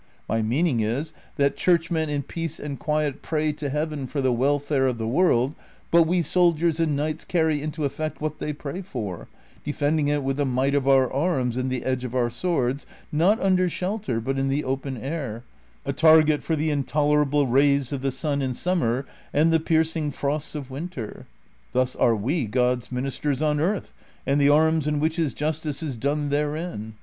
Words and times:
My 0.27 0.41
meaning 0.41 0.79
is, 0.79 1.13
that 1.35 1.55
church 1.55 1.91
men 1.91 2.09
in 2.09 2.23
peace 2.23 2.59
and 2.59 2.79
quiet 2.79 3.21
pray 3.21 3.51
to 3.51 3.69
Heaven 3.69 4.07
for 4.07 4.19
the 4.19 4.33
welfare 4.33 4.87
of 4.87 4.97
the 4.97 5.07
world, 5.07 5.53
but 5.91 6.07
we 6.07 6.23
soldiers 6.23 6.79
and 6.79 6.95
knights 6.95 7.23
carry 7.23 7.61
into 7.61 7.85
effect 7.85 8.19
what 8.19 8.39
they 8.39 8.51
pray 8.51 8.81
for, 8.81 9.27
defending 9.63 10.07
it 10.07 10.23
with 10.23 10.37
the 10.37 10.43
might 10.45 10.73
of 10.73 10.87
our 10.87 11.13
arms 11.13 11.55
and 11.55 11.69
the 11.69 11.83
edge 11.85 12.03
of 12.03 12.15
our 12.15 12.31
swords, 12.31 12.87
not 13.11 13.39
under 13.41 13.69
shelter 13.69 14.19
but 14.19 14.39
in 14.39 14.47
the 14.49 14.63
open 14.63 14.97
air, 14.97 15.43
a 15.85 15.93
target 15.93 16.41
for 16.41 16.55
the 16.55 16.71
intolerable 16.71 17.45
rays 17.45 17.93
of 17.93 18.01
the 18.01 18.09
sun 18.09 18.41
in 18.41 18.55
summer 18.55 19.05
and 19.31 19.53
the 19.53 19.59
piercing 19.59 20.09
frosts 20.09 20.55
of 20.55 20.71
winter. 20.71 21.27
Thus 21.73 21.95
.are 21.95 22.15
we 22.15 22.47
God^s 22.47 22.91
min 22.91 23.05
isters 23.05 23.43
on 23.43 23.59
earth 23.59 23.93
and 24.25 24.41
the 24.41 24.49
arms 24.49 24.87
in 24.87 24.99
which 24.99 25.17
his 25.17 25.35
justice 25.35 25.83
is 25.83 25.95
d6ne 25.95 26.31
therein. 26.31 26.95